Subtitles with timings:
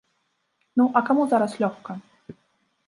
[0.81, 1.91] Ну, а каму зараз лёгка?